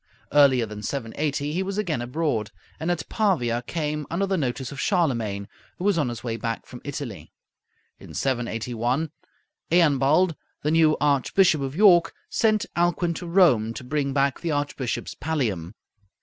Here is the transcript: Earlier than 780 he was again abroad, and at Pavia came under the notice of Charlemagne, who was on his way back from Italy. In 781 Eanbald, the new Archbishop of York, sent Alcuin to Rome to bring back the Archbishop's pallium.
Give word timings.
Earlier 0.33 0.65
than 0.65 0.81
780 0.81 1.53
he 1.53 1.61
was 1.61 1.77
again 1.77 2.01
abroad, 2.01 2.49
and 2.79 2.89
at 2.89 3.07
Pavia 3.07 3.61
came 3.61 4.07
under 4.09 4.25
the 4.25 4.35
notice 4.35 4.71
of 4.71 4.79
Charlemagne, 4.79 5.47
who 5.77 5.83
was 5.83 5.99
on 5.99 6.09
his 6.09 6.23
way 6.23 6.37
back 6.37 6.65
from 6.65 6.81
Italy. 6.83 7.31
In 7.99 8.15
781 8.15 9.11
Eanbald, 9.71 10.35
the 10.63 10.71
new 10.71 10.97
Archbishop 10.99 11.61
of 11.61 11.75
York, 11.75 12.15
sent 12.31 12.65
Alcuin 12.75 13.13
to 13.13 13.27
Rome 13.27 13.75
to 13.75 13.83
bring 13.83 14.11
back 14.11 14.39
the 14.39 14.49
Archbishop's 14.49 15.13
pallium. 15.13 15.75